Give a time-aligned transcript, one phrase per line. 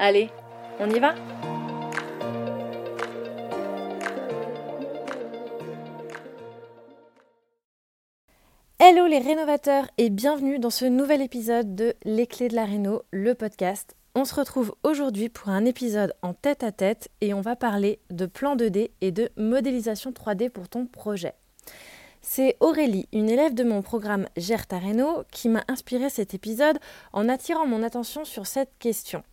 [0.00, 0.30] Allez,
[0.78, 1.16] on y va
[8.78, 13.02] Hello les rénovateurs et bienvenue dans ce nouvel épisode de Les clés de la réno,
[13.10, 13.96] le podcast.
[14.14, 17.98] On se retrouve aujourd'hui pour un épisode en tête à tête et on va parler
[18.10, 21.34] de plan 2D et de modélisation 3D pour ton projet.
[22.22, 26.78] C'est Aurélie, une élève de mon programme Gère ta réno, qui m'a inspiré cet épisode
[27.12, 29.24] en attirant mon attention sur cette question.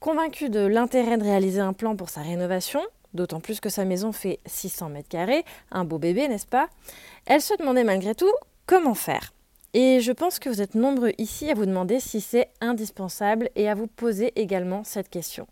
[0.00, 2.80] Convaincue de l'intérêt de réaliser un plan pour sa rénovation,
[3.14, 6.68] d'autant plus que sa maison fait 600 mètres carrés, un beau bébé, n'est-ce pas?
[7.26, 8.32] Elle se demandait malgré tout
[8.66, 9.32] comment faire.
[9.74, 13.68] Et je pense que vous êtes nombreux ici à vous demander si c'est indispensable et
[13.68, 15.48] à vous poser également cette question.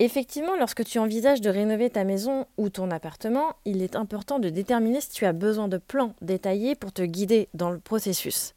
[0.00, 4.48] Effectivement, lorsque tu envisages de rénover ta maison ou ton appartement, il est important de
[4.48, 8.54] déterminer si tu as besoin de plans détaillés pour te guider dans le processus.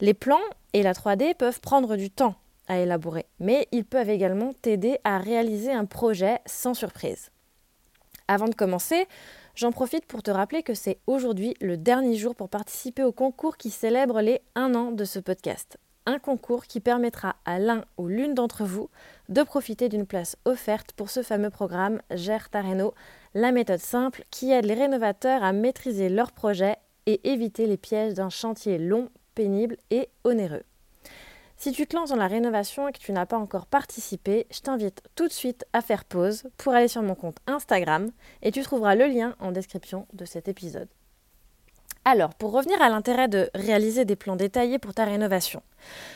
[0.00, 0.40] Les plans
[0.72, 2.36] et la 3D peuvent prendre du temps
[2.68, 7.30] à élaborer, mais ils peuvent également t'aider à réaliser un projet sans surprise.
[8.28, 9.06] Avant de commencer,
[9.54, 13.56] j'en profite pour te rappeler que c'est aujourd'hui le dernier jour pour participer au concours
[13.56, 15.78] qui célèbre les 1 an de ce podcast.
[16.04, 18.88] Un concours qui permettra à l'un ou l'une d'entre vous
[19.28, 22.62] de profiter d'une place offerte pour ce fameux programme Gère ta
[23.34, 26.76] la méthode simple qui aide les rénovateurs à maîtriser leur projet
[27.06, 30.64] et éviter les pièges d'un chantier long, pénible et onéreux.
[31.60, 34.60] Si tu te lances dans la rénovation et que tu n'as pas encore participé, je
[34.60, 38.62] t'invite tout de suite à faire pause pour aller sur mon compte Instagram et tu
[38.62, 40.86] trouveras le lien en description de cet épisode.
[42.04, 45.60] Alors, pour revenir à l'intérêt de réaliser des plans détaillés pour ta rénovation,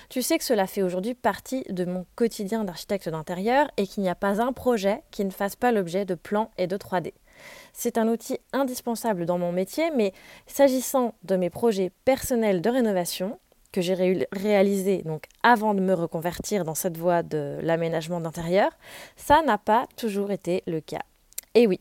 [0.09, 4.09] tu sais que cela fait aujourd'hui partie de mon quotidien d'architecte d'intérieur et qu'il n'y
[4.09, 7.15] a pas un projet qui ne fasse pas l'objet de plans et de 3D.
[7.73, 10.13] C'est un outil indispensable dans mon métier, mais
[10.47, 13.41] s'agissant de mes projets personnels de rénovation,
[13.73, 18.71] que j'ai réalisé donc avant de me reconvertir dans cette voie de l'aménagement d'intérieur,
[19.17, 21.03] ça n'a pas toujours été le cas.
[21.55, 21.81] Et oui,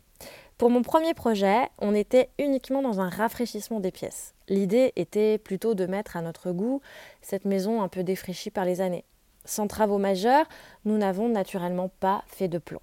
[0.57, 4.35] pour mon premier projet, on était uniquement dans un rafraîchissement des pièces.
[4.47, 6.81] L'idée était plutôt de mettre à notre goût
[7.22, 9.06] cette maison un peu défraîchie par les années.
[9.44, 10.46] Sans travaux majeurs,
[10.85, 12.81] nous n'avons naturellement pas fait de plan.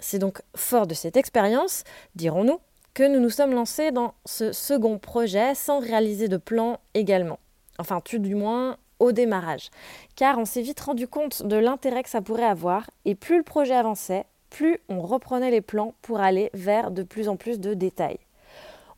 [0.00, 1.84] C'est donc fort de cette expérience,
[2.16, 2.58] dirons-nous,
[2.94, 7.38] que nous nous sommes lancés dans ce second projet sans réaliser de plan également.
[7.80, 9.70] Enfin, tout du moins au démarrage.
[10.14, 13.42] Car on s'est vite rendu compte de l'intérêt que ça pourrait avoir, et plus le
[13.42, 17.72] projet avançait, plus on reprenait les plans pour aller vers de plus en plus de
[17.72, 18.18] détails.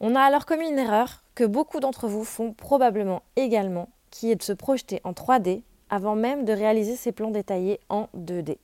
[0.01, 4.37] On a alors commis une erreur que beaucoup d'entre vous font probablement également, qui est
[4.37, 8.59] de se projeter en 3D avant même de réaliser ces plans détaillés en 2D.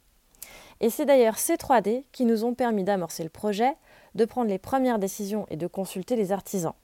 [0.80, 3.74] Et c'est d'ailleurs ces 3D qui nous ont permis d'amorcer le projet,
[4.14, 6.74] de prendre les premières décisions et de consulter les artisans.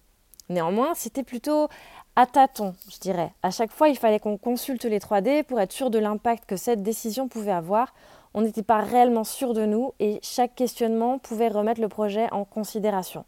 [0.50, 1.68] Néanmoins, c'était plutôt
[2.16, 3.32] à tâtons, je dirais.
[3.42, 6.56] À chaque fois, il fallait qu'on consulte les 3D pour être sûr de l'impact que
[6.56, 7.92] cette décision pouvait avoir.
[8.34, 12.44] On n'était pas réellement sûr de nous et chaque questionnement pouvait remettre le projet en
[12.44, 13.24] considération.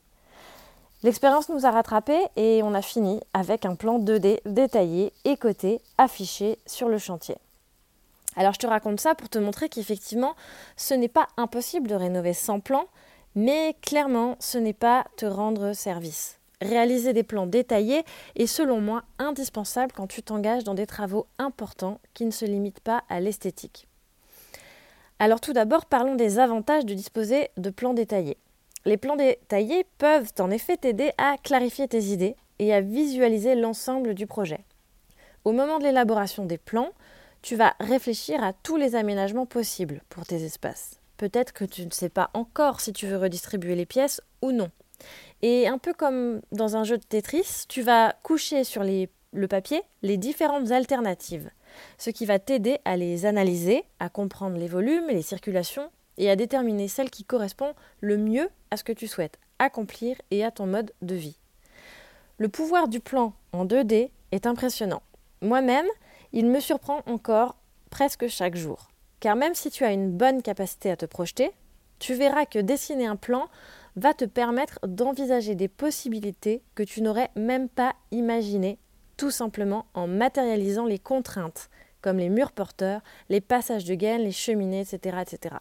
[1.02, 5.80] L'expérience nous a rattrapés et on a fini avec un plan 2D détaillé et coté
[5.98, 7.36] affiché sur le chantier.
[8.36, 10.34] Alors je te raconte ça pour te montrer qu'effectivement,
[10.76, 12.86] ce n'est pas impossible de rénover sans plan,
[13.34, 16.35] mais clairement, ce n'est pas te rendre service.
[16.62, 18.04] Réaliser des plans détaillés
[18.34, 22.80] est selon moi indispensable quand tu t'engages dans des travaux importants qui ne se limitent
[22.80, 23.86] pas à l'esthétique.
[25.18, 28.38] Alors tout d'abord, parlons des avantages de disposer de plans détaillés.
[28.86, 34.14] Les plans détaillés peuvent en effet t'aider à clarifier tes idées et à visualiser l'ensemble
[34.14, 34.64] du projet.
[35.44, 36.90] Au moment de l'élaboration des plans,
[37.42, 41.00] tu vas réfléchir à tous les aménagements possibles pour tes espaces.
[41.18, 44.70] Peut-être que tu ne sais pas encore si tu veux redistribuer les pièces ou non.
[45.42, 49.82] Et un peu comme dans un jeu de Tetris, tu vas coucher sur le papier
[50.02, 51.50] les différentes alternatives,
[51.98, 56.30] ce qui va t'aider à les analyser, à comprendre les volumes et les circulations et
[56.30, 60.50] à déterminer celle qui correspond le mieux à ce que tu souhaites accomplir et à
[60.50, 61.38] ton mode de vie.
[62.38, 65.02] Le pouvoir du plan en 2D est impressionnant.
[65.40, 65.86] Moi-même,
[66.32, 67.56] il me surprend encore
[67.90, 68.88] presque chaque jour.
[69.20, 71.50] Car même si tu as une bonne capacité à te projeter,
[71.98, 73.48] tu verras que dessiner un plan
[73.96, 78.78] va te permettre d'envisager des possibilités que tu n'aurais même pas imaginées,
[79.16, 81.70] tout simplement en matérialisant les contraintes,
[82.02, 83.00] comme les murs porteurs,
[83.30, 85.56] les passages de gaines, les cheminées, etc., etc.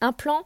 [0.00, 0.42] Un plan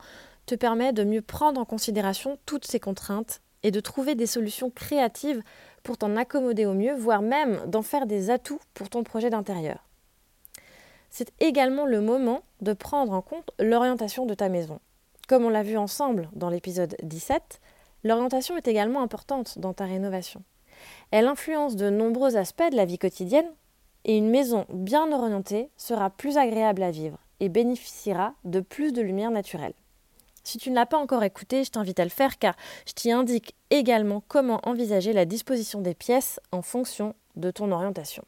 [0.46, 4.70] te permet de mieux prendre en considération toutes ces contraintes et de trouver des solutions
[4.70, 5.42] créatives
[5.82, 9.84] pour t'en accommoder au mieux, voire même d'en faire des atouts pour ton projet d'intérieur.
[11.10, 14.80] C'est également le moment de prendre en compte l'orientation de ta maison.
[15.30, 17.60] Comme on l'a vu ensemble dans l'épisode 17,
[18.02, 20.42] l'orientation est également importante dans ta rénovation.
[21.12, 23.46] Elle influence de nombreux aspects de la vie quotidienne
[24.04, 29.02] et une maison bien orientée sera plus agréable à vivre et bénéficiera de plus de
[29.02, 29.74] lumière naturelle.
[30.42, 33.12] Si tu ne l'as pas encore écouté, je t'invite à le faire car je t'y
[33.12, 38.24] indique également comment envisager la disposition des pièces en fonction de ton orientation.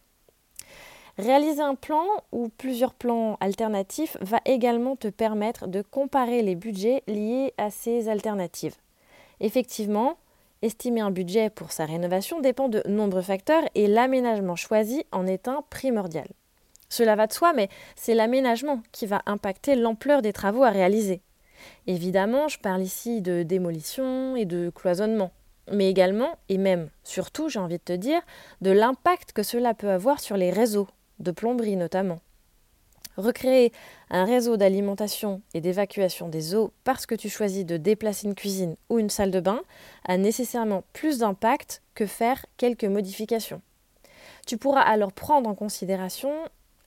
[1.18, 7.02] Réaliser un plan ou plusieurs plans alternatifs va également te permettre de comparer les budgets
[7.06, 8.76] liés à ces alternatives.
[9.40, 10.16] Effectivement,
[10.62, 15.48] estimer un budget pour sa rénovation dépend de nombreux facteurs et l'aménagement choisi en est
[15.48, 16.28] un primordial.
[16.88, 21.20] Cela va de soi, mais c'est l'aménagement qui va impacter l'ampleur des travaux à réaliser.
[21.86, 25.30] Évidemment, je parle ici de démolition et de cloisonnement,
[25.70, 28.20] mais également, et même surtout, j'ai envie de te dire,
[28.62, 30.88] de l'impact que cela peut avoir sur les réseaux,
[31.22, 32.20] de plomberie notamment.
[33.16, 33.72] Recréer
[34.10, 38.76] un réseau d'alimentation et d'évacuation des eaux parce que tu choisis de déplacer une cuisine
[38.88, 39.60] ou une salle de bain
[40.06, 43.60] a nécessairement plus d'impact que faire quelques modifications.
[44.46, 46.32] Tu pourras alors prendre en considération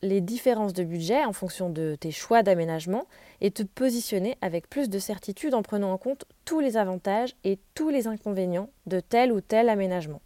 [0.01, 3.05] les différences de budget en fonction de tes choix d'aménagement
[3.41, 7.59] et te positionner avec plus de certitude en prenant en compte tous les avantages et
[7.75, 10.21] tous les inconvénients de tel ou tel aménagement.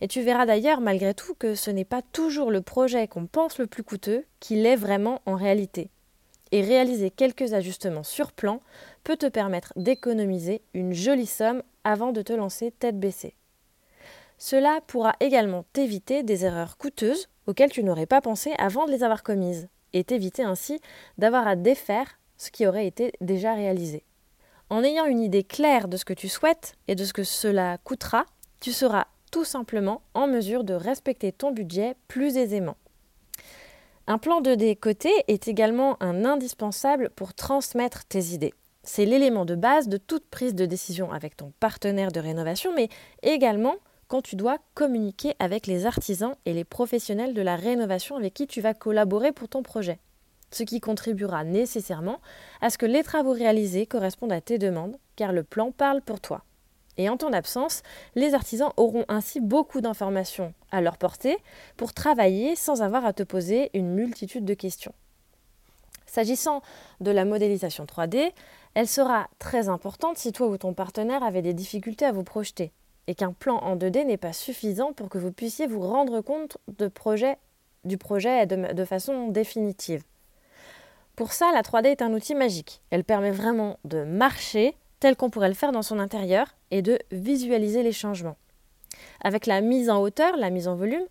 [0.00, 3.58] Et tu verras d'ailleurs malgré tout que ce n'est pas toujours le projet qu'on pense
[3.58, 5.90] le plus coûteux qui l'est vraiment en réalité.
[6.50, 8.60] Et réaliser quelques ajustements sur plan
[9.04, 13.34] peut te permettre d'économiser une jolie somme avant de te lancer tête baissée.
[14.38, 19.02] Cela pourra également t'éviter des erreurs coûteuses auxquelles tu n'aurais pas pensé avant de les
[19.02, 20.80] avoir commises, et t'éviter ainsi
[21.18, 24.04] d'avoir à défaire ce qui aurait été déjà réalisé.
[24.70, 27.78] En ayant une idée claire de ce que tu souhaites et de ce que cela
[27.84, 28.24] coûtera,
[28.60, 32.76] tu seras tout simplement en mesure de respecter ton budget plus aisément.
[34.06, 38.54] Un plan de décoté est également un indispensable pour transmettre tes idées.
[38.84, 42.88] C'est l'élément de base de toute prise de décision avec ton partenaire de rénovation, mais
[43.22, 43.76] également
[44.08, 48.46] quand tu dois communiquer avec les artisans et les professionnels de la rénovation avec qui
[48.46, 49.98] tu vas collaborer pour ton projet.
[50.50, 52.20] Ce qui contribuera nécessairement
[52.60, 56.20] à ce que les travaux réalisés correspondent à tes demandes, car le plan parle pour
[56.20, 56.44] toi.
[56.98, 57.82] Et en ton absence,
[58.14, 61.38] les artisans auront ainsi beaucoup d'informations à leur portée
[61.76, 64.92] pour travailler sans avoir à te poser une multitude de questions.
[66.06, 66.60] S'agissant
[67.00, 68.32] de la modélisation 3D,
[68.74, 72.72] elle sera très importante si toi ou ton partenaire avait des difficultés à vous projeter
[73.06, 76.58] et qu'un plan en 2D n'est pas suffisant pour que vous puissiez vous rendre compte
[76.68, 77.36] du projet
[77.84, 80.02] de façon définitive.
[81.16, 82.80] Pour ça, la 3D est un outil magique.
[82.90, 86.98] Elle permet vraiment de marcher tel qu'on pourrait le faire dans son intérieur, et de
[87.12, 88.36] visualiser les changements.
[89.22, 91.06] Avec la mise en hauteur, la mise en volume,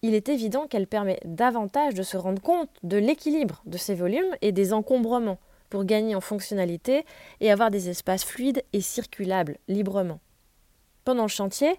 [0.00, 4.34] il est évident qu'elle permet davantage de se rendre compte de l'équilibre de ces volumes
[4.40, 7.04] et des encombrements pour gagner en fonctionnalité
[7.40, 10.20] et avoir des espaces fluides et circulables librement.
[11.04, 11.74] Pendant le chantier,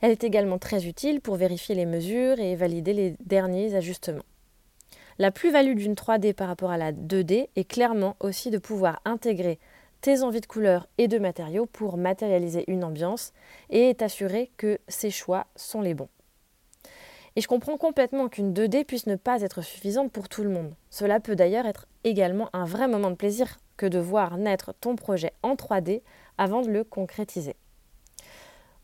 [0.00, 4.24] elle est également très utile pour vérifier les mesures et valider les derniers ajustements.
[5.18, 9.58] La plus-value d'une 3D par rapport à la 2D est clairement aussi de pouvoir intégrer
[10.00, 13.32] tes envies de couleurs et de matériaux pour matérialiser une ambiance
[13.70, 16.08] et t'assurer que ces choix sont les bons.
[17.36, 20.74] Et je comprends complètement qu'une 2D puisse ne pas être suffisante pour tout le monde.
[20.90, 24.96] Cela peut d'ailleurs être également un vrai moment de plaisir que de voir naître ton
[24.96, 26.02] projet en 3D
[26.36, 27.54] avant de le concrétiser.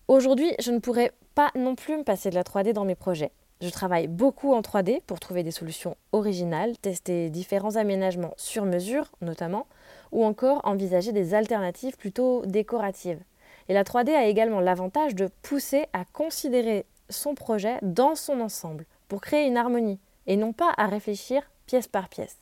[0.06, 3.33] Aujourd'hui, je ne pourrais pas non plus me passer de la 3D dans mes projets.
[3.61, 9.11] Je travaille beaucoup en 3D pour trouver des solutions originales, tester différents aménagements sur mesure
[9.21, 9.66] notamment,
[10.14, 13.21] ou encore envisager des alternatives plutôt décoratives.
[13.68, 18.87] Et la 3D a également l'avantage de pousser à considérer son projet dans son ensemble
[19.09, 22.38] pour créer une harmonie et non pas à réfléchir pièce par pièce.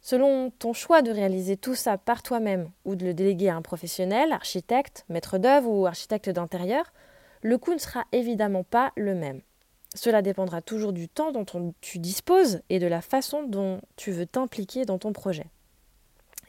[0.00, 3.62] Selon ton choix de réaliser tout ça par toi-même ou de le déléguer à un
[3.62, 6.92] professionnel, architecte, maître d'œuvre ou architecte d'intérieur,
[7.42, 9.42] le coût ne sera évidemment pas le même.
[9.94, 11.44] Cela dépendra toujours du temps dont
[11.80, 15.46] tu disposes et de la façon dont tu veux t'impliquer dans ton projet.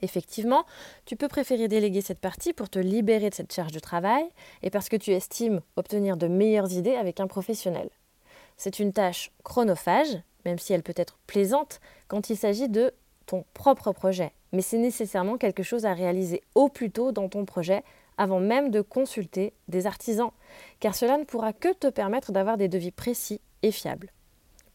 [0.02, 0.66] Effectivement,
[1.06, 4.24] tu peux préférer déléguer cette partie pour te libérer de cette charge de travail
[4.64, 7.90] et parce que tu estimes obtenir de meilleures idées avec un professionnel.
[8.58, 12.94] C'est une tâche chronophage, même si elle peut être plaisante quand il s'agit de
[13.26, 17.46] ton propre projet, mais c'est nécessairement quelque chose à réaliser au plus tôt dans ton
[17.46, 17.84] projet
[18.18, 20.32] avant même de consulter des artisans,
[20.80, 24.12] car cela ne pourra que te permettre d'avoir des devis précis et fiables.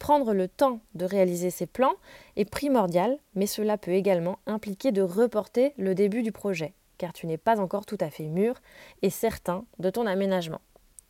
[0.04, 1.94] Prendre le temps de réaliser ces plans
[2.37, 7.26] est primordial, mais cela peut également impliquer de reporter le début du projet, car tu
[7.26, 8.61] n'es pas encore tout à fait mûr
[9.00, 10.61] et certain de ton aménagement.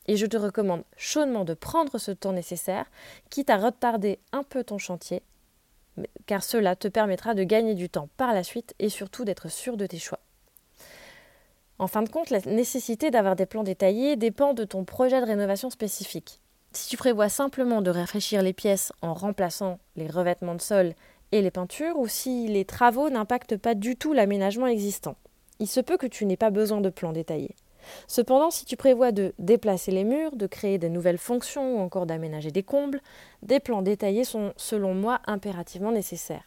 [0.06, 2.88] Et je te recommande chaudement de prendre ce temps nécessaire,
[3.30, 5.22] quitte à retarder un peu ton chantier,
[6.26, 9.76] car cela te permettra de gagner du temps par la suite et surtout d'être sûr
[9.76, 10.20] de tes choix.
[11.80, 15.26] En fin de compte, la nécessité d'avoir des plans détaillés dépend de ton projet de
[15.26, 16.38] rénovation spécifique.
[16.74, 20.94] Si tu prévois simplement de rafraîchir les pièces en remplaçant les revêtements de sol
[21.30, 25.14] et les peintures, ou si les travaux n'impactent pas du tout l'aménagement existant,
[25.60, 27.54] il se peut que tu n'aies pas besoin de plans détaillés.
[28.08, 32.06] Cependant, si tu prévois de déplacer les murs, de créer de nouvelles fonctions ou encore
[32.06, 33.00] d'aménager des combles,
[33.42, 36.44] des plans détaillés sont, selon moi, impérativement nécessaires.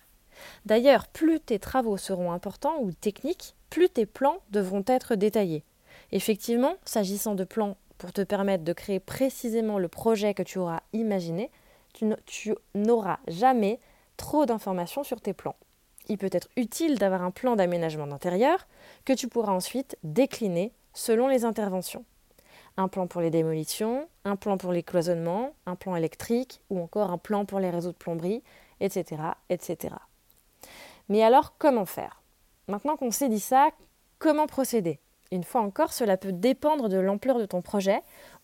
[0.65, 5.63] D'ailleurs, plus tes travaux seront importants ou techniques, plus tes plans devront être détaillés.
[6.11, 10.81] Effectivement, s'agissant de plans pour te permettre de créer précisément le projet que tu auras
[10.93, 11.51] imaginé,
[11.93, 13.79] tu n'auras jamais
[14.17, 15.55] trop d'informations sur tes plans.
[16.09, 18.67] Il peut être utile d'avoir un plan d'aménagement d'intérieur
[19.05, 22.05] que tu pourras ensuite décliner selon les interventions.
[22.77, 27.11] Un plan pour les démolitions, un plan pour les cloisonnements, un plan électrique ou encore
[27.11, 28.43] un plan pour les réseaux de plomberie,
[28.79, 29.21] etc.
[29.49, 29.95] etc.
[31.09, 32.21] Mais alors, comment faire?
[32.67, 33.69] Maintenant qu'on s'est dit ça,
[34.19, 34.99] comment procéder?
[35.31, 38.01] Une fois encore, cela peut dépendre de l'ampleur de ton projet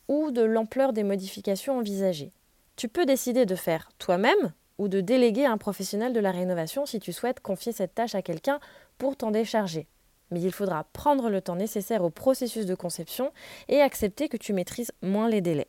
[0.08, 2.32] ou de l'ampleur des modifications envisagées.
[2.76, 7.00] Tu peux décider de faire toi-même ou de déléguer un professionnel de la rénovation si
[7.00, 8.60] tu souhaites confier cette tâche à quelqu'un
[8.98, 9.88] pour t'en décharger
[10.34, 13.32] mais il faudra prendre le temps nécessaire au processus de conception
[13.70, 15.68] et accepter que tu maîtrises moins les délais.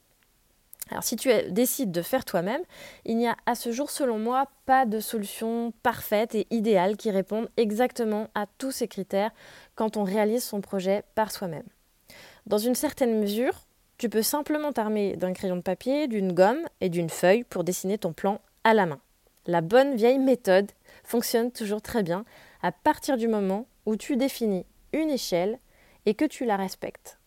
[0.91, 2.61] Alors si tu décides de faire toi-même,
[3.07, 7.11] il n'y a à ce jour selon moi pas de solution parfaite et idéale qui
[7.11, 9.31] réponde exactement à tous ces critères
[9.75, 11.67] quand on réalise son projet par soi-même.
[12.47, 13.67] Dans une certaine mesure,
[13.99, 17.99] tu peux simplement t'armer d'un crayon de papier, d'une gomme et d'une feuille pour dessiner
[17.99, 19.01] ton plan à la main.
[19.47, 20.73] La bonne vieille méthode
[21.05, 22.25] fonctionne toujours très bien
[22.63, 25.59] à partir du moment où tu définis une échelle
[26.07, 27.19] et que tu la respectes.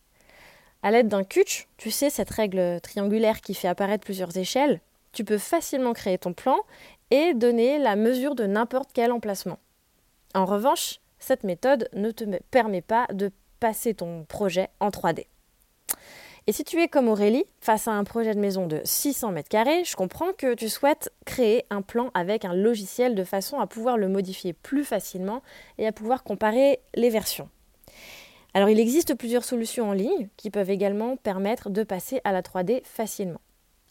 [0.84, 5.24] À l'aide d'un CUTCH, tu sais, cette règle triangulaire qui fait apparaître plusieurs échelles, tu
[5.24, 6.58] peux facilement créer ton plan
[7.12, 9.60] et donner la mesure de n'importe quel emplacement.
[10.36, 15.25] En revanche, cette méthode ne te permet pas de passer ton projet en 3D.
[16.50, 19.50] Et si tu es comme Aurélie, face à un projet de maison de 600 mètres
[19.50, 23.67] carrés, je comprends que tu souhaites créer un plan avec un logiciel de façon à
[23.67, 25.41] pouvoir le modifier plus facilement
[25.77, 27.50] et à pouvoir comparer les versions.
[28.53, 32.41] Alors il existe plusieurs solutions en ligne qui peuvent également permettre de passer à la
[32.41, 33.41] 3D facilement.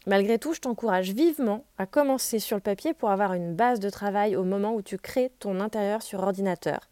[0.07, 3.91] Malgré tout, je t'encourage vivement à commencer sur le papier pour avoir une base de
[3.91, 6.89] travail au moment où tu crées ton intérieur sur ordinateur.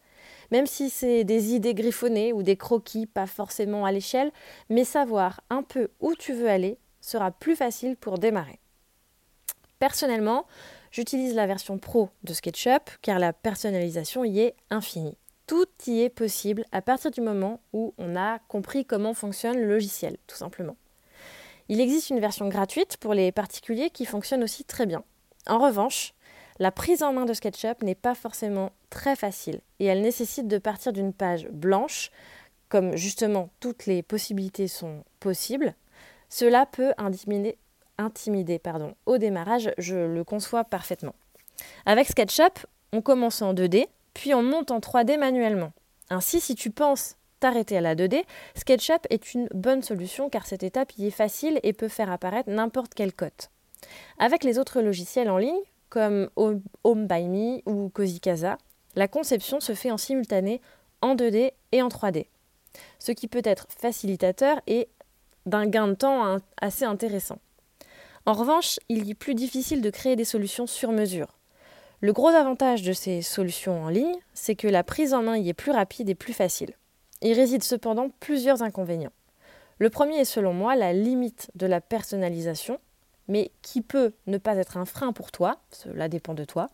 [0.51, 4.31] Même si c'est des idées griffonnées ou des croquis, pas forcément à l'échelle,
[4.69, 8.59] mais savoir un peu où tu veux aller sera plus facile pour démarrer.
[9.79, 10.45] Personnellement,
[10.91, 15.17] j'utilise la version pro de SketchUp car la personnalisation y est infinie.
[15.47, 19.67] Tout y est possible à partir du moment où on a compris comment fonctionne le
[19.67, 20.75] logiciel, tout simplement.
[21.69, 25.03] Il existe une version gratuite pour les particuliers qui fonctionne aussi très bien.
[25.47, 26.14] En revanche,
[26.59, 30.57] la prise en main de SketchUp n'est pas forcément très facile et elle nécessite de
[30.57, 32.11] partir d'une page blanche,
[32.69, 35.75] comme justement toutes les possibilités sont possibles.
[36.29, 37.57] Cela peut intimider,
[39.05, 41.15] au démarrage, je le conçois parfaitement.
[41.85, 45.71] Avec SketchUp, on commence en 2D, puis on monte en 3D manuellement.
[46.09, 48.23] Ainsi, si tu penses t'arrêter à la 2D,
[48.55, 52.49] SketchUp est une bonne solution car cette étape y est facile et peut faire apparaître
[52.49, 53.49] n'importe quelle cote.
[54.19, 55.59] Avec les autres logiciels en ligne,
[55.95, 58.57] comme Home by Me ou Cozy Casa,
[58.97, 60.59] la conception se fait en simultané
[61.01, 62.25] en 2D et en 3D,
[62.99, 64.89] ce qui peut être facilitateur et
[65.45, 67.39] d'un gain de temps assez intéressant.
[68.25, 71.37] En revanche, il est plus difficile de créer des solutions sur mesure.
[72.01, 75.47] Le gros avantage de ces solutions en ligne, c'est que la prise en main y
[75.47, 76.73] est plus rapide et plus facile.
[77.21, 79.13] Il réside cependant plusieurs inconvénients.
[79.79, 82.79] Le premier est selon moi la limite de la personnalisation,
[83.27, 86.69] mais qui peut ne pas être un frein pour toi, cela dépend de toi.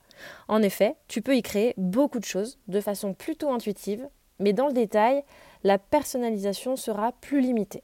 [0.48, 4.08] En effet, tu peux y créer beaucoup de choses de façon plutôt intuitive,
[4.40, 5.24] mais dans le détail,
[5.64, 7.84] la personnalisation sera plus limitée.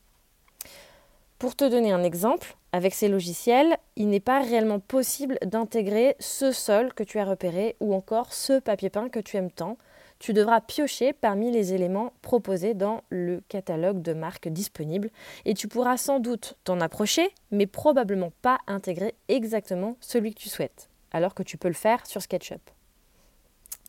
[1.40, 6.52] Pour te donner un exemple, avec ces logiciels, il n'est pas réellement possible d'intégrer ce
[6.52, 9.78] sol que tu as repéré ou encore ce papier peint que tu aimes tant.
[10.20, 15.10] Tu devras piocher parmi les éléments proposés dans le catalogue de marques disponible
[15.46, 20.50] et tu pourras sans doute t'en approcher, mais probablement pas intégrer exactement celui que tu
[20.50, 22.62] souhaites, alors que tu peux le faire sur SketchUp.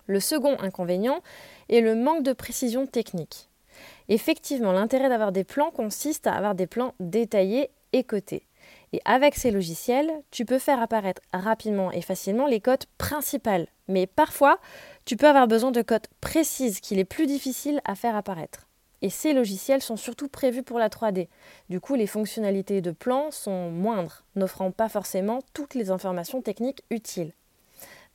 [0.06, 1.22] Le second inconvénient
[1.68, 3.50] est le manque de précision technique.
[4.08, 8.47] Effectivement, l'intérêt d'avoir des plans consiste à avoir des plans détaillés et cotés.
[8.92, 13.68] Et avec ces logiciels, tu peux faire apparaître rapidement et facilement les cotes principales.
[13.86, 14.58] Mais parfois,
[15.04, 18.66] tu peux avoir besoin de cotes précises qu'il est plus difficile à faire apparaître.
[19.00, 21.28] Et ces logiciels sont surtout prévus pour la 3D.
[21.68, 26.82] Du coup, les fonctionnalités de plan sont moindres, n'offrant pas forcément toutes les informations techniques
[26.90, 27.32] utiles.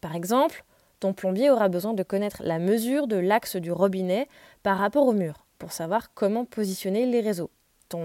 [0.01, 0.65] Par exemple,
[0.99, 4.27] ton plombier aura besoin de connaître la mesure de l'axe du robinet
[4.61, 7.49] par rapport au mur pour savoir comment positionner les réseaux.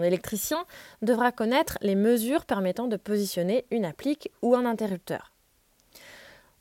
[0.02, 0.64] Électricien
[1.02, 5.32] devra connaître les mesures permettant de positionner une applique ou un interrupteur.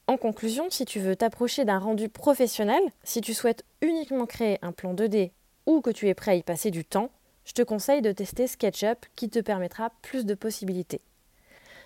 [0.07, 4.71] En conclusion, si tu veux t'approcher d'un rendu professionnel, si tu souhaites uniquement créer un
[4.71, 5.31] plan 2D
[5.65, 7.11] ou que tu es prêt à y passer du temps,
[7.43, 11.01] je te conseille de tester SketchUp qui te permettra plus de possibilités.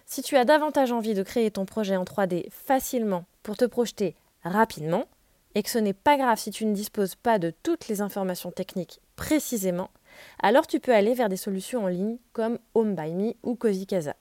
[0.06, 4.16] Si tu as davantage envie de créer ton projet en 3D facilement pour te projeter
[4.44, 5.06] rapidement,
[5.56, 8.52] et que ce n'est pas grave si tu ne disposes pas de toutes les informations
[8.52, 9.90] techniques précisément,
[10.42, 13.86] alors tu peux aller vers des solutions en ligne comme Home by Me ou Cozy
[13.86, 14.16] Casa.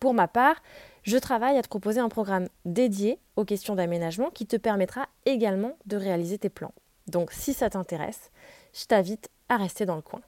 [0.00, 0.62] Pour ma part,
[1.02, 5.76] je travaille à te proposer un programme dédié aux questions d'aménagement qui te permettra également
[5.86, 6.72] de réaliser tes plans.
[7.06, 8.30] Donc si ça t'intéresse,
[8.72, 10.20] je t'invite à rester dans le coin.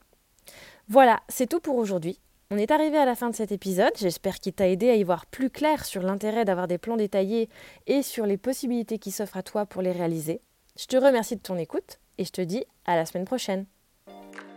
[0.88, 2.20] Voilà, c'est tout pour aujourd'hui.
[2.48, 5.02] On est arrivé à la fin de cet épisode, j'espère qu'il t'a aidé à y
[5.02, 7.48] voir plus clair sur l'intérêt d'avoir des plans détaillés
[7.88, 10.40] et sur les possibilités qui s'offrent à toi pour les réaliser.
[10.78, 13.66] Je te remercie de ton écoute et je te dis à la semaine prochaine.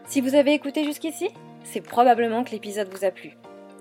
[0.06, 1.30] Si vous avez écouté jusqu'ici,
[1.64, 3.32] c'est probablement que l'épisode vous a plu.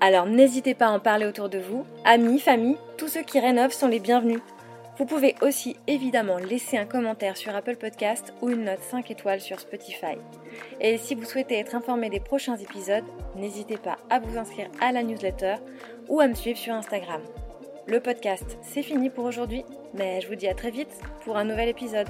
[0.01, 3.73] Alors n'hésitez pas à en parler autour de vous, amis, famille, tous ceux qui rénovent
[3.73, 4.41] sont les bienvenus.
[4.99, 9.41] Vous pouvez aussi évidemment laisser un commentaire sur Apple Podcast ou une note 5 étoiles
[9.41, 10.17] sur Spotify.
[10.81, 13.05] Et si vous souhaitez être informé des prochains épisodes,
[13.37, 15.55] n'hésitez pas à vous inscrire à la newsletter
[16.09, 17.23] ou à me suivre sur Instagram.
[17.87, 21.45] Le podcast, c'est fini pour aujourd'hui, mais je vous dis à très vite pour un
[21.45, 22.09] nouvel épisode.